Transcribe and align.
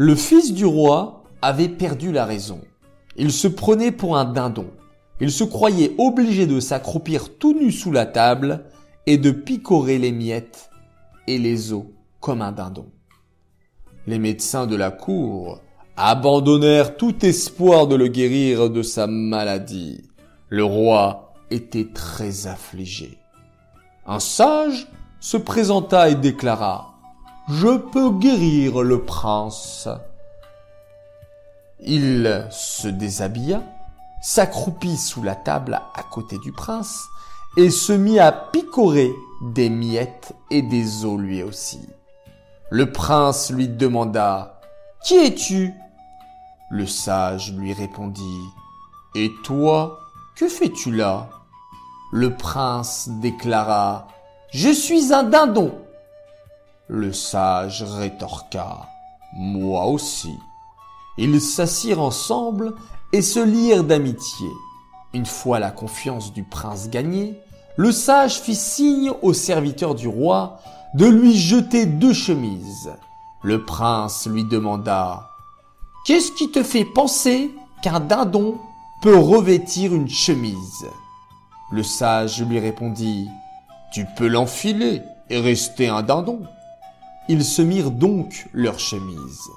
Le 0.00 0.14
fils 0.14 0.54
du 0.54 0.64
roi 0.64 1.24
avait 1.42 1.68
perdu 1.68 2.12
la 2.12 2.24
raison. 2.24 2.60
Il 3.16 3.32
se 3.32 3.48
prenait 3.48 3.90
pour 3.90 4.16
un 4.16 4.26
dindon. 4.26 4.70
Il 5.20 5.32
se 5.32 5.42
croyait 5.42 5.96
obligé 5.98 6.46
de 6.46 6.60
s'accroupir 6.60 7.36
tout 7.36 7.52
nu 7.52 7.72
sous 7.72 7.90
la 7.90 8.06
table 8.06 8.66
et 9.06 9.18
de 9.18 9.32
picorer 9.32 9.98
les 9.98 10.12
miettes 10.12 10.70
et 11.26 11.36
les 11.36 11.72
os 11.72 11.82
comme 12.20 12.42
un 12.42 12.52
dindon. 12.52 12.86
Les 14.06 14.20
médecins 14.20 14.68
de 14.68 14.76
la 14.76 14.92
cour 14.92 15.58
abandonnèrent 15.96 16.96
tout 16.96 17.26
espoir 17.26 17.88
de 17.88 17.96
le 17.96 18.06
guérir 18.06 18.70
de 18.70 18.82
sa 18.82 19.08
maladie. 19.08 20.04
Le 20.48 20.62
roi 20.62 21.34
était 21.50 21.88
très 21.92 22.46
affligé. 22.46 23.18
Un 24.06 24.20
sage 24.20 24.86
se 25.18 25.38
présenta 25.38 26.08
et 26.08 26.14
déclara 26.14 26.97
Je 27.50 27.78
peux 27.78 28.10
guérir 28.10 28.82
le 28.82 29.02
prince. 29.04 29.88
Il 31.80 32.46
se 32.50 32.88
déshabilla, 32.88 33.62
s'accroupit 34.20 34.98
sous 34.98 35.22
la 35.22 35.34
table 35.34 35.80
à 35.94 36.02
côté 36.02 36.36
du 36.40 36.52
prince 36.52 37.06
et 37.56 37.70
se 37.70 37.94
mit 37.94 38.18
à 38.18 38.32
picorer 38.32 39.10
des 39.40 39.70
miettes 39.70 40.34
et 40.50 40.60
des 40.60 41.06
os 41.06 41.18
lui 41.18 41.42
aussi. 41.42 41.80
Le 42.70 42.92
prince 42.92 43.50
lui 43.50 43.66
demanda 43.66 44.60
Qui 45.02 45.14
es-tu? 45.14 45.72
Le 46.70 46.84
sage 46.84 47.54
lui 47.54 47.72
répondit 47.72 48.44
Et 49.14 49.30
toi, 49.42 50.00
que 50.36 50.48
fais-tu 50.48 50.94
là? 50.94 51.30
Le 52.12 52.34
prince 52.34 53.08
déclara 53.08 54.06
Je 54.50 54.68
suis 54.68 55.14
un 55.14 55.22
dindon. 55.22 55.87
Le 56.90 57.12
sage 57.12 57.82
rétorqua 57.82 58.88
Moi 59.34 59.84
aussi. 59.84 60.38
Ils 61.18 61.38
s'assirent 61.38 62.00
ensemble 62.00 62.74
et 63.12 63.20
se 63.20 63.40
lièrent 63.40 63.84
d'amitié. 63.84 64.48
Une 65.12 65.26
fois 65.26 65.58
la 65.58 65.70
confiance 65.70 66.32
du 66.32 66.44
prince 66.44 66.88
gagnée, 66.88 67.38
le 67.76 67.92
sage 67.92 68.40
fit 68.40 68.54
signe 68.54 69.12
au 69.20 69.34
serviteur 69.34 69.94
du 69.94 70.08
roi 70.08 70.60
de 70.94 71.04
lui 71.04 71.36
jeter 71.36 71.84
deux 71.84 72.14
chemises. 72.14 72.90
Le 73.42 73.66
prince 73.66 74.26
lui 74.26 74.44
demanda 74.44 75.28
Qu'est-ce 76.06 76.32
qui 76.32 76.50
te 76.50 76.62
fait 76.62 76.86
penser 76.86 77.54
qu'un 77.82 78.00
dindon 78.00 78.56
peut 79.02 79.18
revêtir 79.18 79.94
une 79.94 80.08
chemise? 80.08 80.86
Le 81.70 81.82
sage 81.82 82.42
lui 82.42 82.58
répondit 82.58 83.28
Tu 83.92 84.06
peux 84.16 84.26
l'enfiler 84.26 85.02
et 85.28 85.38
rester 85.38 85.88
un 85.88 86.02
dindon. 86.02 86.40
Ils 87.28 87.44
se 87.44 87.62
mirent 87.62 87.90
donc 87.90 88.48
leurs 88.52 88.80
chemises. 88.80 89.48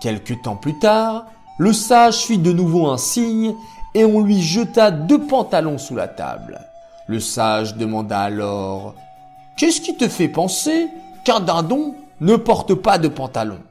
Quelque 0.00 0.34
temps 0.34 0.56
plus 0.56 0.78
tard, 0.78 1.26
le 1.58 1.72
sage 1.72 2.18
fit 2.18 2.38
de 2.38 2.52
nouveau 2.52 2.86
un 2.86 2.98
signe 2.98 3.54
et 3.94 4.04
on 4.04 4.20
lui 4.20 4.40
jeta 4.40 4.90
deux 4.90 5.26
pantalons 5.26 5.78
sous 5.78 5.94
la 5.94 6.08
table. 6.08 6.60
Le 7.08 7.20
sage 7.20 7.76
demanda 7.76 8.20
alors 8.20 8.94
Qu'est-ce 9.56 9.80
qui 9.80 9.96
te 9.96 10.08
fait 10.08 10.28
penser 10.28 10.88
qu'un 11.24 11.40
dindon 11.40 11.94
ne 12.20 12.36
porte 12.36 12.74
pas 12.74 12.98
de 12.98 13.08
pantalons 13.08 13.62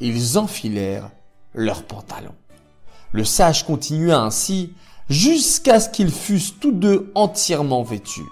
Ils 0.00 0.38
enfilèrent 0.38 1.10
leurs 1.54 1.82
pantalons. 1.84 2.34
Le 3.12 3.24
sage 3.24 3.64
continua 3.64 4.20
ainsi 4.20 4.72
jusqu'à 5.08 5.80
ce 5.80 5.88
qu'ils 5.88 6.10
fussent 6.10 6.58
tous 6.58 6.72
deux 6.72 7.12
entièrement 7.14 7.82
vêtus. 7.82 8.26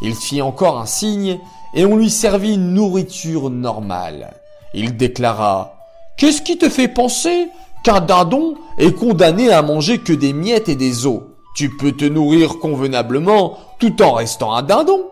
Il 0.00 0.14
fit 0.14 0.42
encore 0.42 0.78
un 0.78 0.86
signe 0.86 1.38
et 1.74 1.84
on 1.84 1.96
lui 1.96 2.10
servit 2.10 2.54
une 2.54 2.74
nourriture 2.74 3.50
normale. 3.50 4.34
Il 4.74 4.96
déclara 4.96 5.76
Qu'est-ce 6.16 6.42
qui 6.42 6.58
te 6.58 6.68
fait 6.68 6.88
penser 6.88 7.48
qu'un 7.82 8.00
dindon 8.00 8.54
est 8.78 8.92
condamné 8.92 9.52
à 9.52 9.62
manger 9.62 9.98
que 9.98 10.12
des 10.12 10.32
miettes 10.32 10.68
et 10.68 10.76
des 10.76 11.06
os? 11.06 11.22
Tu 11.56 11.70
peux 11.76 11.92
te 11.92 12.04
nourrir 12.04 12.58
convenablement 12.58 13.58
tout 13.78 14.02
en 14.02 14.12
restant 14.12 14.54
un 14.54 14.62
dindon. 14.62 15.06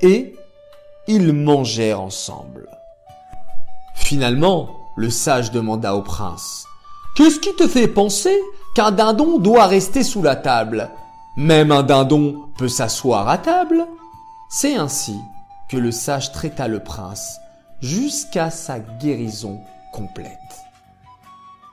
Et 0.00 0.34
ils 1.06 1.32
mangèrent 1.32 2.00
ensemble. 2.00 2.68
Finalement, 3.94 4.70
le 4.96 5.10
sage 5.10 5.50
demanda 5.50 5.94
au 5.94 6.02
prince 6.02 6.66
Qu'est-ce 7.14 7.40
qui 7.40 7.54
te 7.56 7.68
fait 7.68 7.88
penser 7.88 8.36
qu'un 8.74 8.90
dindon 8.90 9.38
doit 9.38 9.66
rester 9.66 10.02
sous 10.02 10.22
la 10.22 10.36
table? 10.36 10.90
Même 11.36 11.72
un 11.72 11.82
dindon 11.82 12.48
peut 12.58 12.68
s'asseoir 12.68 13.28
à 13.28 13.38
table 13.38 13.86
C'est 14.54 14.76
ainsi 14.76 15.18
que 15.70 15.78
le 15.78 15.90
sage 15.90 16.30
traita 16.30 16.68
le 16.68 16.80
prince 16.80 17.40
jusqu'à 17.80 18.50
sa 18.50 18.80
guérison 18.80 19.62
complète. 19.94 20.28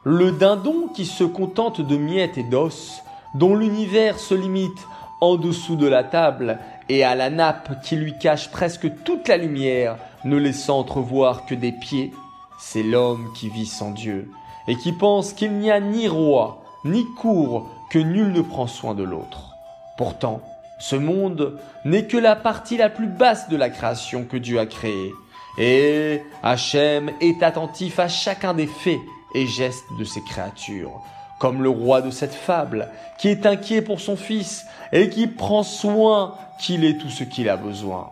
Le 0.06 0.31
dindon 0.31 0.88
qui 0.88 1.06
se 1.06 1.25
contente 1.25 1.81
de 1.81 1.97
miettes 1.97 2.38
et 2.38 2.44
d'os, 2.44 3.03
dont 3.35 3.53
l'univers 3.53 4.17
se 4.17 4.34
limite 4.34 4.88
en 5.19 5.35
dessous 5.35 5.75
de 5.75 5.88
la 5.88 6.06
table 6.06 6.57
et 6.88 7.03
à 7.03 7.16
la 7.16 7.29
nappe 7.29 7.81
qui 7.84 7.97
lui 7.97 8.17
cache 8.17 8.50
presque 8.50 8.90
toute 9.03 9.28
la 9.28 9.35
lumière, 9.35 9.97
ne 10.23 10.38
laissant 10.38 10.79
entrevoir 10.79 11.46
que 11.46 11.56
des 11.56 11.73
pieds, 11.73 12.13
c'est 12.61 12.84
l'homme 12.84 13.34
qui 13.35 13.50
vit 13.50 13.66
sans 13.66 13.91
Dieu 13.91 14.31
et 14.69 14.78
qui 14.78 14.94
pense 14.94 15.34
qu'il 15.34 15.51
n'y 15.51 15.69
a 15.69 15.81
ni 15.81 16.07
roi 16.07 16.63
ni 16.85 17.06
cour 17.16 17.69
que 17.90 18.00
nul 18.00 18.31
ne 18.31 18.41
prend 18.41 18.67
soin 18.67 18.96
de 18.96 19.03
l'autre. 19.03 19.53
Pourtant, 19.97 20.40
ce 20.79 20.95
monde 20.95 21.59
n'est 21.85 22.06
que 22.06 22.17
la 22.17 22.35
partie 22.35 22.78
la 22.78 22.90
plus 22.90 23.07
basse 23.07 23.50
de 23.50 23.57
la 23.57 23.69
création 23.69 24.23
que 24.23 24.38
Dieu 24.38 24.59
a 24.59 24.66
créée. 24.66 25.13
Et 25.57 26.22
Hachem 26.41 27.12
est 27.19 27.44
attentif 27.44 28.00
à 28.00 28.07
chacun 28.07 28.53
des 28.53 28.67
faits 28.67 29.00
et 29.35 29.45
gestes 29.45 29.85
de 30.00 30.06
ses 30.06 30.22
créatures, 30.22 31.01
comme 31.40 31.62
le 31.62 31.69
roi 31.69 32.01
de 32.01 32.12
cette 32.12 32.34
fable, 32.34 32.88
qui 33.19 33.28
est 33.28 33.45
inquiet 33.45 33.81
pour 33.81 34.00
son 34.00 34.16
fils 34.16 34.66
et 34.94 35.09
qui 35.09 35.28
prend 35.28 35.63
soin 35.63 36.35
qu'il 36.59 36.85
ait 36.85 36.97
tout 36.97 37.09
ce 37.09 37.23
qu'il 37.23 37.50
a 37.50 37.57
besoin. 37.57 38.11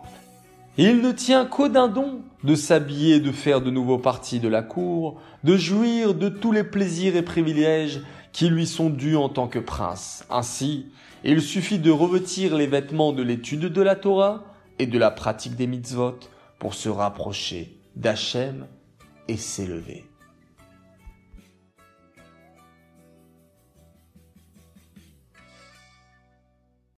Il 0.76 1.00
ne 1.00 1.10
tient 1.10 1.44
qu'au 1.44 1.68
dindon 1.68 2.20
de 2.44 2.54
s'habiller 2.54 3.18
de 3.18 3.32
faire 3.32 3.60
de 3.60 3.70
nouveau 3.70 3.98
partie 3.98 4.38
de 4.38 4.48
la 4.48 4.62
cour, 4.62 5.20
de 5.42 5.56
jouir 5.56 6.14
de 6.14 6.28
tous 6.28 6.52
les 6.52 6.62
plaisirs 6.62 7.16
et 7.16 7.22
privilèges 7.22 8.00
qui 8.32 8.48
lui 8.48 8.66
sont 8.66 8.90
dus 8.90 9.16
en 9.16 9.28
tant 9.28 9.48
que 9.48 9.58
prince. 9.58 10.24
Ainsi, 10.30 10.86
il 11.24 11.42
suffit 11.42 11.78
de 11.78 11.90
revêtir 11.90 12.56
les 12.56 12.66
vêtements 12.66 13.12
de 13.12 13.22
l'étude 13.22 13.66
de 13.72 13.82
la 13.82 13.96
Torah 13.96 14.44
et 14.78 14.86
de 14.86 14.98
la 14.98 15.10
pratique 15.10 15.56
des 15.56 15.66
mitzvot 15.66 16.18
pour 16.58 16.74
se 16.74 16.88
rapprocher 16.88 17.76
d'Hachem 17.96 18.66
et 19.26 19.36
s'élever. 19.36 20.07